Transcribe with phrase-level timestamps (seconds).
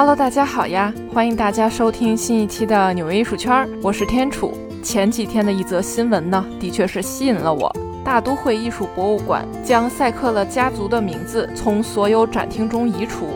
[0.00, 0.90] Hello，大家好呀！
[1.12, 4.54] 欢迎大家收听新一期的纽约艺术圈，我是天楚。
[4.82, 7.70] 前几天的一则新闻呢，的确是吸引了我。
[8.02, 13.26] 大都会艺术博物馆将赛克勒家族的名字从所有展厅中移除。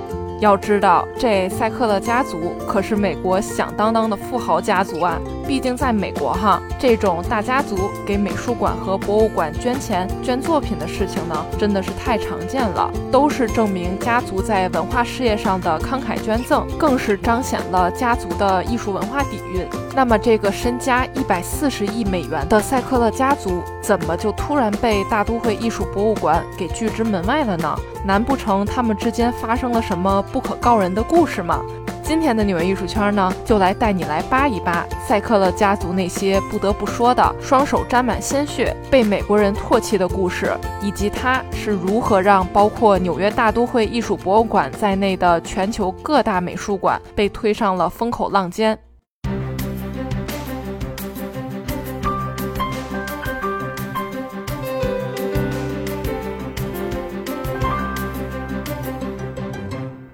[0.41, 5.21] 要知道，这赛克勒家族可是美国响当当的富豪家族啊！
[5.47, 19.67] 毕竟在美国哈，这种大家族给美术馆和博物馆捐钱、捐作品的事情呢，真的是太常见了，都是证明家族在文化事业上的慷慨捐赠，更是彰显了家族的艺术文化底蕴。
[19.95, 27.79] 那么，这个身家一百四十亿美元的赛克勒家族，怎么就突然被大都会艺术博物馆给拒之门外了呢？
[28.05, 31.61] 难不成他们之间发生了什么不可告人的故事吗？
[32.05, 48.79] 今天的纽约艺术圈呢，就来带你来扒一扒塞克勒家族那些不得不说的双手沾满鲜血、被美国人唾弃的故事，以及他是如何让包括纽约大都会艺术博物馆在内的全球各大美术馆被推上了风口浪尖。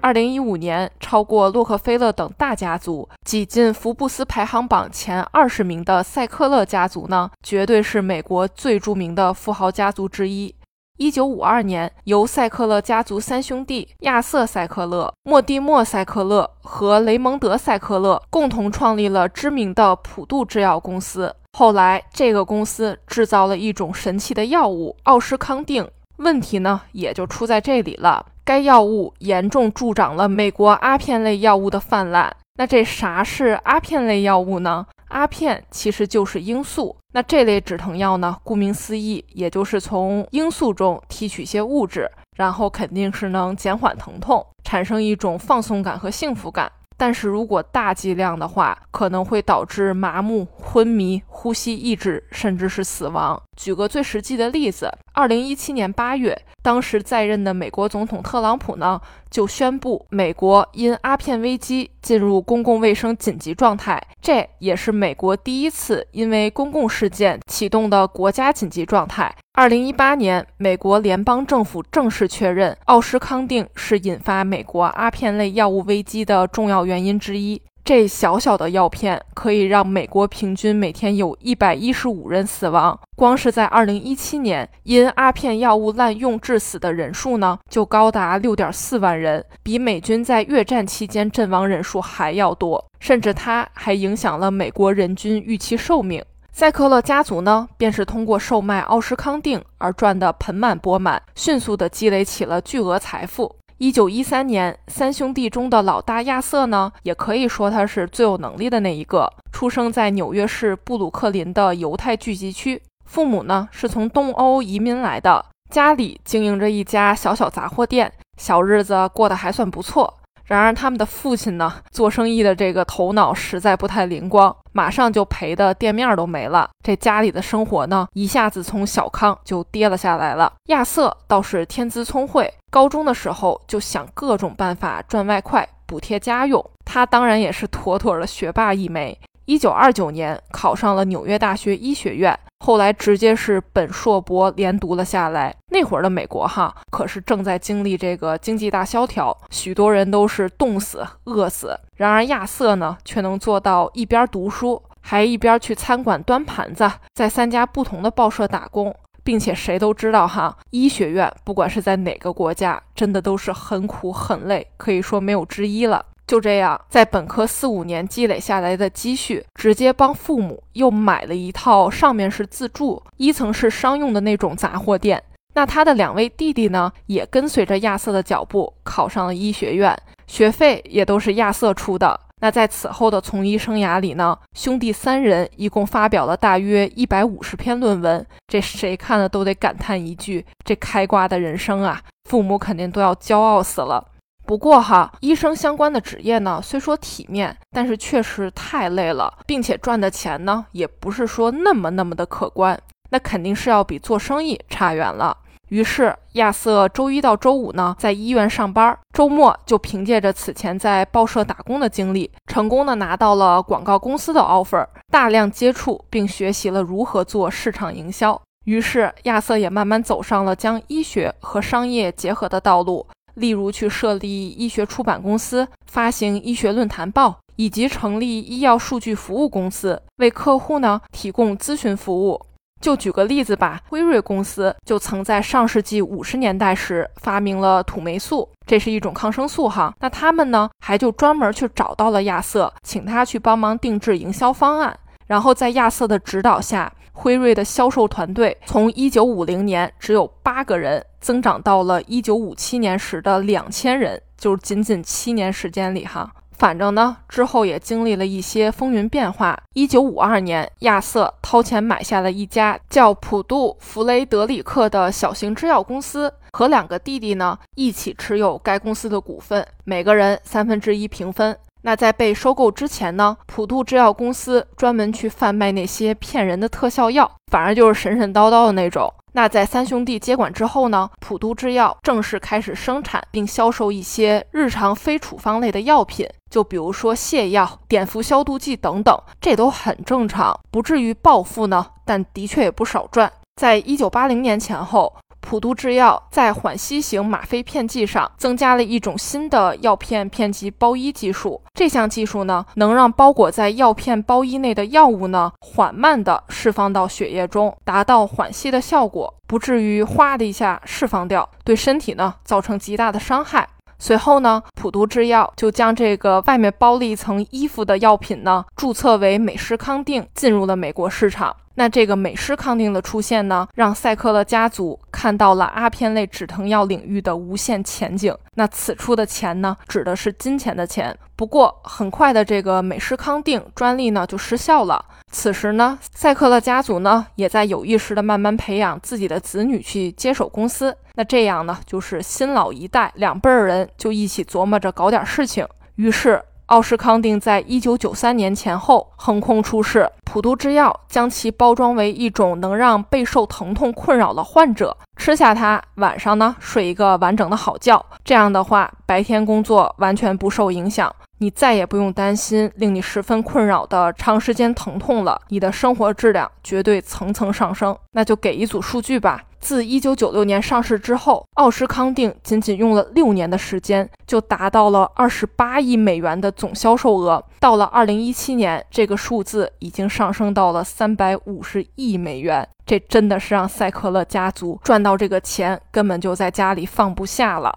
[0.03, 10.55] 二零一五年，超过洛克菲勒等大家族挤进福布斯排行榜前二十名的赛克勒家族呢，绝对是美国最著名的富豪家族之一。
[10.97, 21.35] 一九五二年，由赛克勒家族三兄弟亚瑟·赛克勒、莫蒂莫·赛克勒和雷蒙德·赛克勒共同创立了知名的普渡制药公司。
[21.53, 25.87] 后来，这个公司制造了一种神奇的药物——奥施康定。
[26.21, 28.25] 问题呢，也就出在这里了。
[28.43, 32.35] 该药物严重助长了美国阿片类药物的泛滥。
[32.57, 34.85] 那这啥是阿片类药物呢？
[35.07, 36.95] 阿片其实就是罂粟。
[37.13, 46.71] 那这类止疼药呢，顾名思义，也就是从罂粟中提取些物质，然后肯定是能减缓疼痛，产生一种放松感和幸福感。
[46.97, 53.41] 但是如果大剂量的话，可能会导致麻木、昏迷、呼吸抑制，甚至是死亡。
[53.61, 58.99] 举个最实际的例子，二零一七年八月，当时在任的美国总统特朗普呢，
[59.29, 64.01] 就宣布美国因阿片危机进入公共卫生紧急状态。
[64.19, 69.31] 这也是美国第一次因为公共事件启动的国家紧急状态。
[69.53, 77.61] 二零一八年，美国联邦政府正式确认奥施康定是引发美国阿片类药物危机的重要原因之一。
[77.83, 82.97] 这小小的药片可以让美国平均每天有一百一十五人死亡。
[83.15, 92.83] 光是在二零一七年，因阿片药物滥用致死的人数呢，就高达六点四万人，比美军在越战期间阵亡人数还要多。
[92.99, 96.23] 甚至它还影响了美国人均预期寿命。
[96.53, 103.55] 赛克勒家族呢，便是通过售卖奥施康定而赚得盆满钵满，迅速地积累起了巨额财富。
[103.81, 120.13] 一九一三年，三兄弟中的老大亚瑟呢，也可以说他是最有能力的那一个，出生在纽约市布鲁克林的犹太聚集区，父母呢是从东欧移民来的，家里经营着一家小小杂货店，小日子过得还算不错。
[120.51, 126.69] 然而，他们的父亲呢，做生意的这个头脑实在不太灵光，马上就赔的店面都没了。
[126.83, 130.51] 这家里的生活呢，一下子从小康就跌了下来了。
[130.65, 136.61] 亚瑟倒是天资聪慧，高中的时候就想各种办法赚外快，补贴家用。
[136.83, 139.17] 他当然也是妥妥的学霸一枚。
[139.45, 142.37] 一九二九年考上了纽约大学医学院。
[142.63, 145.55] 后来直接是本硕博连读了下来。
[145.71, 151.75] 那会儿的美国哈，可是正在经历这个经济大萧条，许多人都是冻死、饿死。
[151.97, 166.05] 然而亚瑟呢，却能做到一边读书，还一边去餐馆端盘子，在三家不同的报社打工，并且谁都知道哈，医学院不管是在哪个国家，真的都是很苦很累，可以说没有之一了。
[166.31, 175.21] 就这样，在本科四五年积累下来的积蓄，直接帮父母又买了一套上面是自住、一层是商用的那种杂货店。
[175.55, 179.93] 那他的两位弟弟呢，也跟随着亚瑟的脚步考上了医学院，
[180.25, 182.17] 学费也都是亚瑟出的。
[182.39, 192.01] 那在此后的从医生涯里呢，兄弟三人一共发表了大约一百五十篇论文，这谁看了都得感叹一句：这开挂的人生啊！
[192.29, 194.07] 父母肯定都要骄傲死了。
[194.51, 202.77] 不过哈，医生相关的职业呢，虽说体面，但是确实太累了，并且赚的钱呢，也不是说那么那么的可观，
[203.11, 205.37] 那肯定是要比做生意差远了。
[205.69, 218.37] 于是亚瑟周一到周五呢，在医院上班，周末就凭借着此前在报社打工的经历，成功的拿到了广告公司的 offer，大量接触并学习了如何做市场营销。
[218.65, 223.07] 于是亚瑟也慢慢走上了将医学和商业结合的道路。
[223.35, 232.41] 例如去设立医学出版公司、发行医学论坛报，以及成立医药数据服务公司，为客户呢提供咨询服务。
[232.81, 239.93] 就举个例子吧，辉瑞公司就曾在上世纪五十年代时发明了土霉素，这是一种抗生素哈。
[239.99, 244.97] 那他们呢，还就专门去找到了亚瑟，请他去帮忙定制营销方案。
[245.27, 246.91] 然后在亚瑟的指导下，
[247.21, 256.31] 辉瑞的销售团队从一九五零年只有八个人，增长到了一九五七年时的两千人，就是仅仅七年时间里哈。
[256.53, 259.55] 反正呢，之后也经历了一些风云变化。
[259.75, 271.55] 一九五二年，亚瑟掏钱买下了一家叫普渡弗雷德里克的小型制药公司，和两个弟弟呢一起持有该公司的股份，每个人三分之一平分。
[271.83, 279.11] 那在被收购之前呢，普渡制药公司专门去贩卖那些骗人的特效药，反正就是神神叨叨的那种。
[279.33, 293.31] 那在三兄弟接管之后呢，普渡制药正式开始生产并销售一些日常非处方类的药品，就比如说泻药、碘伏消毒剂等等，这都很正常，不至于暴富呢，但的确也不少赚。
[293.55, 295.13] 在一九八零年前后。
[295.41, 301.61] 普渡制药在缓吸型吗啡片剂上增加了一种新的药片片剂包衣技术。
[301.73, 313.67] 这项技术呢，能让包裹在药片包衣内的药物呢，缓慢地释放到血液中，达到缓吸的效果，不至于哗的一下释放掉，对身体呢造成极大的伤害。
[313.99, 321.55] 随后呢，普渡制药就将这个外面包了一层衣服的药品呢，注册为美施康定，进入了美国市场。
[321.81, 328.37] 那这个美施康定的出现呢，让赛克勒家族看到了阿片类止疼药领域的无限前景。
[328.53, 331.17] 那此处的钱呢，指的是金钱的钱。
[331.35, 335.03] 不过很快的，这个美施康定专利呢就失效了。
[335.31, 340.95] 此时呢，赛克勒家族呢也在有意识的慢慢培养自己的子女去接手公司。
[341.15, 345.67] 那这样呢，就是新老一代两辈儿人就一起琢磨着搞点事情。
[345.95, 346.43] 于是。
[346.71, 358.01] 奥施康定在一九九三年前后横空出世，普渡制药将其包装为一种能让备受疼痛困扰的患者吃下它，晚上呢睡一个完整的好觉。
[358.23, 367.93] 这样的话，白天工作完全不受影响，你再也不用担心令你十分困扰的长时间疼痛了，你的生活质量绝对层层上升。
[368.13, 369.43] 那就给一组数据吧。
[369.61, 377.41] 自一九九六年上市之后，奥施康定仅仅用了六年的时间，就达到了二十八亿美元的总销售额。
[377.59, 382.67] 到了二零一七年，这个数字已经上升到了三百五十亿美元。
[382.85, 387.71] 这真的是让赛克勒家族赚到这个钱，根本就在家里放不下了。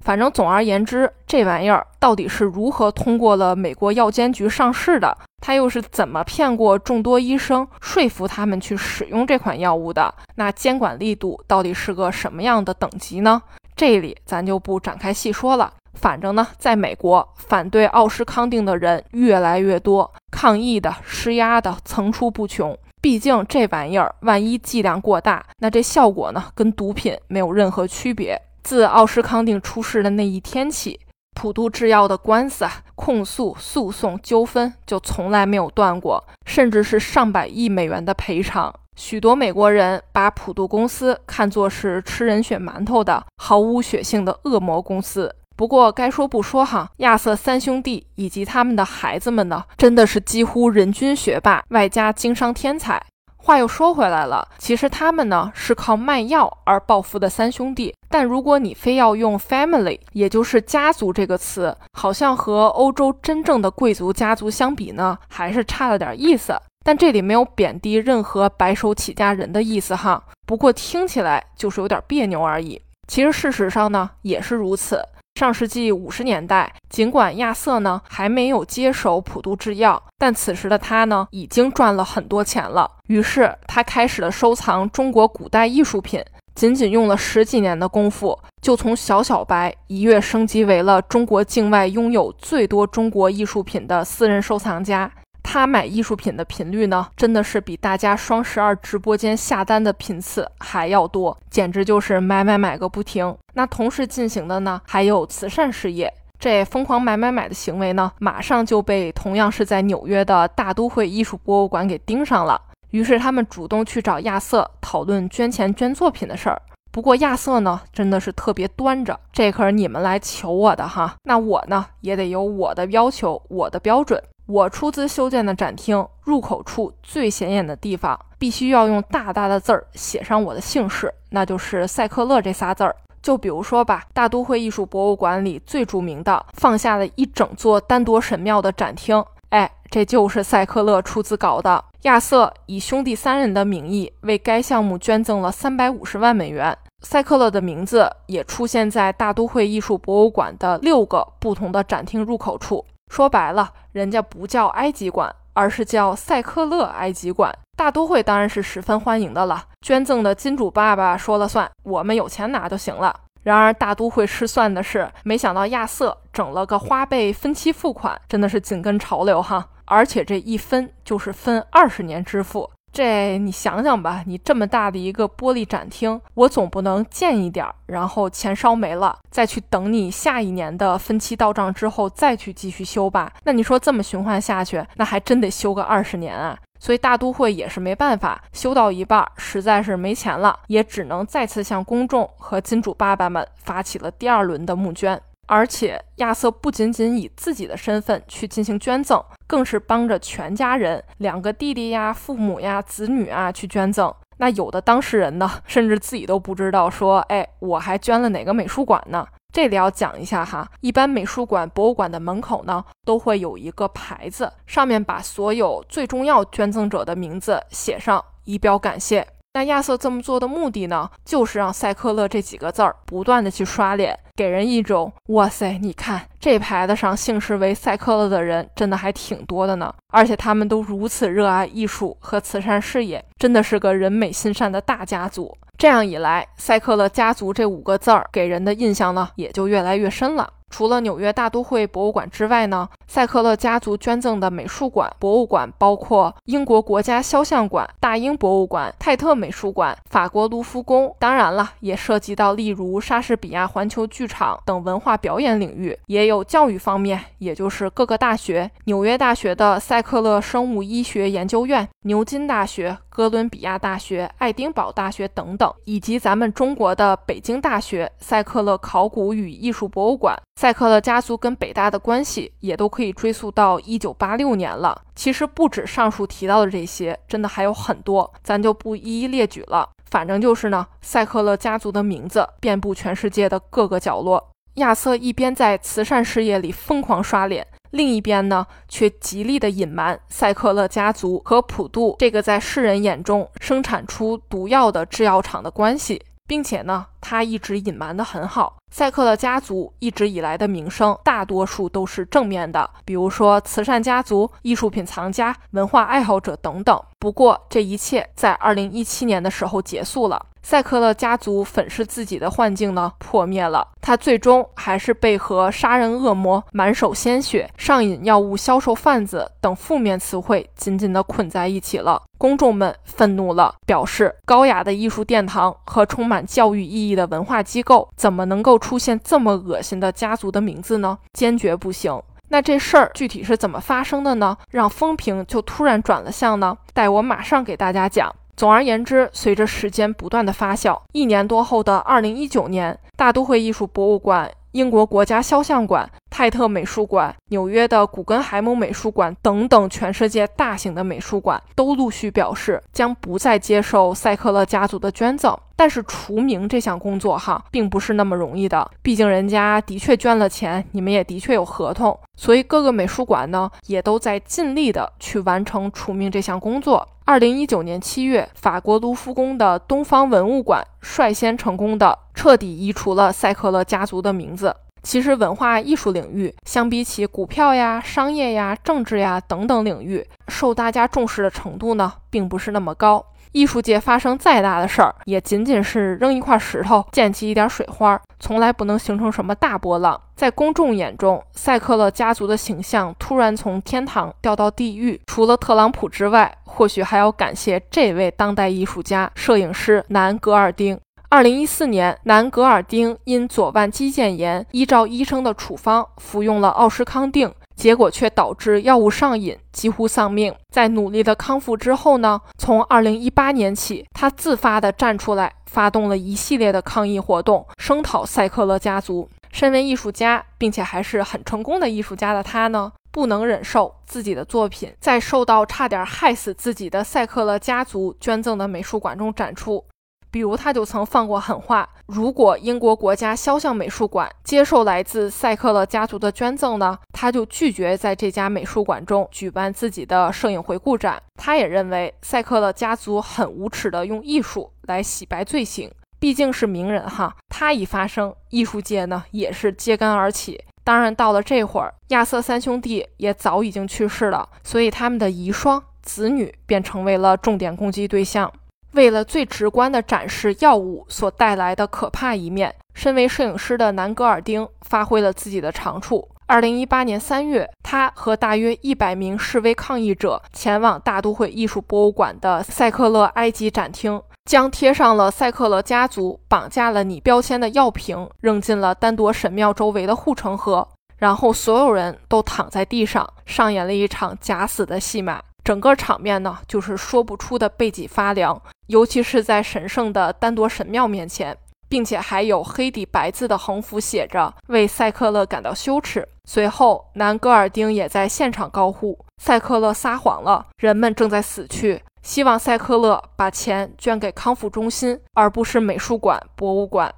[0.00, 5.16] 反正总而言之，这玩意儿到底是如何通过了美国药监局上市的？
[5.40, 10.12] 它又是怎么骗过众多医生，说服他们去使用这款药物的？
[10.36, 13.42] 那监管力度到底是个什么样的等级呢？
[13.76, 15.72] 这里咱就不展开细说了。
[15.94, 22.76] 反正呢，在美国，反对奥施康定的人越来越多，抗议的、施压的层出不穷。
[23.00, 28.40] 毕竟这玩意儿万一剂量过大，那这效果呢，跟毒品没有任何区别。
[28.68, 31.00] 自奥施康定出事的那一天起，
[31.34, 38.70] 普渡制药的官司、控诉、诉讼、纠纷就从来没有断过，甚至是上百亿美元的赔偿。
[38.94, 45.34] 许多美国人把普渡公司看作是吃人血馒头的、毫无血性的恶魔公司。
[45.56, 53.02] 不过该说不说哈，亚瑟三兄弟以及他们的孩子们呢，真的是几乎人均学霸，外加经商天才。
[53.48, 57.94] 话又说回来了，其实他们呢是靠卖药而暴富的三兄弟。
[58.10, 66.54] 但如果你非要用 family，也就是家族这个词，好像和欧洲真正的贵族家族相比呢，还是差了点意思。
[66.84, 72.78] 但这里没有贬低任何白手起家人的意思哈，不过听起来就是有点别扭而已。
[73.06, 75.02] 其实事实上呢，也是如此。
[75.38, 82.90] 上世纪五十年代，尽管亚瑟呢还没有接手普渡制药，但此时的他呢已经赚了很多钱了。
[83.06, 86.20] 于是他开始了收藏中国古代艺术品，
[86.56, 95.08] 仅仅用了十几年的功夫，就从小小白一跃升级为了中国境外拥有最多中国艺术品的私人收藏家。
[95.50, 103.34] 他买艺术品的频率呢，真的是比大家双十二直播间下单的频次还要多，简直就是买买买个不停。
[103.54, 106.12] 那同时进行的呢，还有慈善事业。
[106.38, 112.60] 这疯狂买买买的行为呢，马上就被同样是在纽约的大都会艺术博物馆给盯上了。
[112.90, 116.60] 于是他们主动去找亚瑟讨论捐钱捐作品的事儿。
[116.92, 124.22] 不过亚瑟呢，真的是特别端着，这可是你们来求我的哈，那我呢也得有我的要求，我的标准。
[124.48, 132.96] 我出资修建的展厅入口处最显眼的地方，必须要用大大的字儿写上我的姓氏，那就是赛克勒这仨字儿。
[133.20, 141.84] 就比如说吧，大都会艺术博物馆里最著名的，放下了一整座丹铎神庙的展厅，哎，这就是塞克勒出资搞的。
[142.02, 146.74] 亚瑟以兄弟三人的名义为该项目捐赠了三百五十万美元。
[147.02, 152.82] 塞克勒的名字也出现在大都会艺术博物馆的六个不同的展厅入口处。
[153.08, 157.52] 说白了，人家不叫埃及馆，而是叫塞克勒埃及馆。
[157.76, 163.14] 大都会当然是十分欢迎的了，捐赠的金主爸爸说了算，我们有钱拿就行了。
[163.44, 172.68] 然而大都会失算的是，没想到亚瑟整了个花呗分期付款，真的是紧跟潮流哈，而且这一分就是分二十年支付。
[172.92, 183.32] 这你想想吧，你这么大的一个玻璃展厅，我总不能建一点儿，然后钱烧没了，再去等你下一年的分期到账之后再去继续修吧？
[183.44, 186.58] 那你说这么循环下去，那还真得修个二十年啊！
[186.80, 195.20] 所以大都会也是没办法，修到一半实在是没钱了，也只能再次向公众和金主爸爸们发起了第二轮的募捐。
[195.48, 204.14] 而且亚瑟不仅仅以自己的身份去进行捐赠，更是帮着全家人，两个弟弟呀、父母呀、子女啊去捐赠。
[204.36, 209.26] 那有的当事人呢，甚至自己都不知道，说，哎，我还捐了哪个美术馆呢？
[209.52, 219.26] 这里要讲一下哈，一般美术馆、博物馆的门口呢，都会有一个牌子，上面把所有最重要捐赠者的名字写上，以表感谢。
[219.58, 235.58] 那亚瑟这么做的目的呢，就是让塞克勒这几个字儿不断的去刷脸，给人一种哇塞，你看这牌子上姓氏为塞克勒的人真的还挺多的呢，而且他们都如此热爱艺术和慈善事业，真的是个人美心善的大家族。
[235.76, 240.48] 这样一来，塞克勒家族这五个字儿给人的印象呢，也就越来越深了。
[240.70, 270.38] 除了纽约大都会博物馆之外呢，塞克勒家族捐赠的美术馆、博物馆包括英国国家肖像馆、大英博物馆、泰特美术馆、法国卢浮宫，当然了，也涉及到例如莎士比亚环球剧场等文化表演领域，也有教育方面，也就是各个大学，纽约大学的塞克勒生物医学研究院、牛津大学、哥伦比亚大学、爱丁堡大学等等，以及咱们中国的北京大学塞克勒考古与艺术博物馆。
[270.60, 275.00] 塞克勒家族跟北大的关系也都可以追溯到一九八六年了。
[275.14, 279.88] 其实不止上述提到的这些，真的还有很多，咱就不一一列举了。
[280.10, 284.50] 反正就是呢，塞克勒家族的名字遍布全世界的各个角落。
[284.74, 296.20] 亚瑟一边在慈善事业里疯狂刷脸，另一边呢，却极力的隐瞒塞克勒家族和普渡这个在世人眼中生产出毒药的制药厂的关系。
[296.48, 298.78] 并且呢，他一直隐瞒得很好。
[298.90, 307.00] 塞克勒家族一直以来的名声，大多数都是正面的，比如说慈善家族、艺术品藏家、文化爱好者等等。
[307.18, 310.46] 不过，这一切在二零一七年的时候结束了。
[310.62, 313.86] 塞克勒家族粉饰自己的幻境呢，破灭了。
[314.02, 322.22] 他最终还是被和杀人恶魔、满手鲜血、上瘾药物销售贩子等负面词汇紧紧地捆在一起了。
[322.36, 331.18] 公众们愤怒了，表示高雅的艺术殿堂和充满教育意义的文化机构，怎么能够出现这么恶心的家族的名字呢？
[331.32, 332.20] 坚决不行。
[332.48, 334.56] 那这事儿具体是怎么发生的呢？
[334.70, 336.76] 让风评就突然转了向呢？
[336.94, 338.34] 待我马上给大家讲。
[338.56, 355.56] 总而言之，随着时间不断的发酵，一年多后的二零一九年，大都会艺术博物馆、英国国家肖像馆、泰特美术馆、纽约的古根海姆美术馆等等全世界大型的美术馆都陆续表示将不再接受塞克勒家族的捐赠。
[355.78, 367.08] 但是除名这项工作哈，并不是那么容易的，毕竟人家的确捐了钱，你们也的确有合同，所以各个美术馆呢也都在尽力的去完成除名这项工作。
[367.24, 374.74] 二零一九年七月，法国卢浮宫的东方文物馆率先成功的彻底移除了塞克勒家族的名字。
[375.04, 383.24] 其实，文化艺术领域相比起股票呀、商业呀、政治呀等等领域，受大家重视的程度呢，并不是那么高。
[383.52, 390.20] 艺术界发生再大的事儿，也仅仅是扔一块石头溅起一点水花，从来不能形成什么大波浪。
[390.36, 400.98] 在公众眼中，塞克勒家族的形象突然从天堂掉到地狱，除了特朗普之外，或许还要感谢这位当代艺术家、摄影师南·格尔丁。
[401.30, 407.52] 二零一四年，南·格尔丁因左腕肌腱炎，依照医生的处方服用了奥施康定。
[407.78, 410.52] 结果却导致药物上瘾，几乎丧命。
[410.70, 419.28] 在努力的康复之后呢，从二零一八年起，他自发的站出来，发动了一系列的抗议活动，声讨塞克勒家族。
[419.52, 429.82] 身为艺术家，并且还是很成功的艺术家的他呢，不能忍受自己的作品在受到差点害死自己的塞克勒家族捐赠的美术馆中展出。
[430.30, 441.20] 比如，他就曾放过狠话：如果英国国家肖像美术馆接受来自塞克勒家族的捐赠呢，他就拒绝在这家美术馆中举办自己的摄影回顾展。
[441.36, 447.34] 他也认为塞克勒家族很无耻地用艺术来洗白罪行，毕竟是名人哈。
[447.48, 450.62] 他一发声，艺术界呢也是揭竿而起。
[450.84, 458.50] 当然，到了这会儿，亚瑟三兄弟也早已经去世了，所以他们的遗孀、子女便成为了重点攻击对象。
[458.98, 466.28] 为了最直观地展示药物所带来的可怕一面，身为摄影师的南格尔丁发挥了自己的长处。
[466.48, 480.88] 二零一八年三月，他和大约一百名示威抗议者前往大都会艺术博物馆的塞克勒埃及展厅，将贴上了塞克勒家族绑架了你标签的药瓶扔进了丹铎神庙周围的护城河，
[481.18, 485.40] 然后所有人都躺在地上，上演了一场假死的戏码。
[485.68, 491.54] 整个场面呢，就是说不出的背脊发凉，尤其是在神圣的丹铎神庙面前，
[491.90, 496.26] 并且还有黑底白字的横幅写着“为塞克勒感到羞耻”。
[496.48, 507.14] 随后，南戈尔丁也在现场高呼：“塞克勒撒谎了，人们正在死去。”希望塞克勒把钱捐给康复中心，而不是美术馆、博物馆。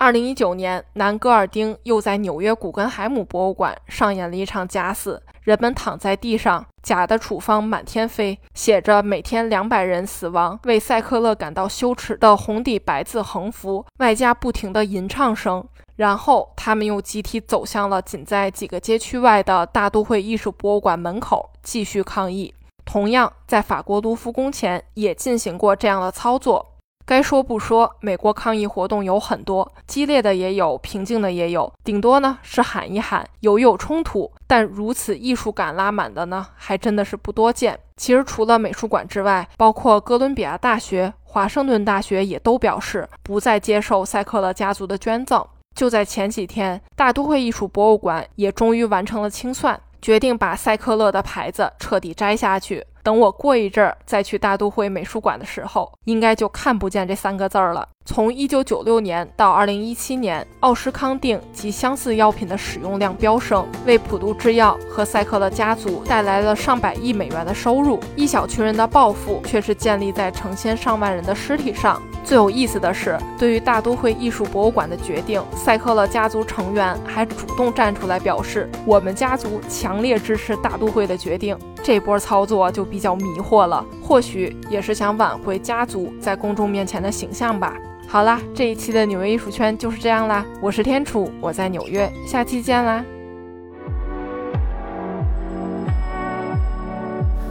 [0.00, 5.22] 二零一九年，南戈尔丁又在纽约古根海姆博物馆上演了一场假死。
[5.42, 15.62] 人们躺在地上，假的处方满天飞，写着“每天两百人死亡，为塞克勒感到羞耻”的红底白字横幅，外加不停的吟唱声。
[15.96, 22.54] 然后，他们又集体走向了仅在几个街区外的大都会艺术博物馆门口，继续抗议。
[22.86, 26.66] 同样，在法国卢浮宫前也进行过这样的操作。
[27.10, 37.76] 该说不说，美国抗议活动有很多，激烈的也有，平静的也有，顶多呢是喊一喊，有有冲突，但如此艺术感拉满的呢，还真的是不多见。
[37.96, 45.44] 其实除了美术馆之外，包括哥伦比亚大学、华盛顿大学也都表示不再接受塞克勒家族的捐赠。
[45.74, 52.86] 就在前几天，大都会艺术博物馆也终于完成了清算，决定把塞克勒的牌子彻底摘下去。
[53.02, 57.86] 等我过一阵儿再去大都会美术馆的时候，应该就看不见这三个字儿了。
[58.04, 68.00] 从一九九六年到二零一七年，奥施康定及相似药品的使用量飙升，为普渡制药和赛克勒家族带来了上百亿美元的收入。
[68.16, 72.02] 一小群人的报复却是建立在成千上万人的尸体上。
[72.24, 87.74] 最有意思的是，对于大都会艺术博物馆的决定，赛克勒家族成员还主动站出来表示：“我们家族强烈支持大都会的决定。”这波操作就比较迷惑了，或许也是想挽回家族在公众面前的形象吧。
[88.08, 90.44] 好啦，这一期的纽约艺术圈就是这样啦。
[90.60, 93.04] 我是天楚，我在纽约，下期见啦。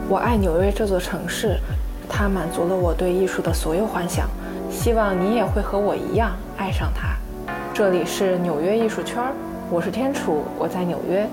[0.10, 1.58] 我爱纽约这座城市，
[2.10, 4.28] 它满足了我对艺术的所有幻想。
[4.70, 7.16] 希望你也会和我一样爱上它。
[7.74, 9.24] 这里是纽约艺术圈，
[9.70, 11.26] 我是天楚，我在纽约。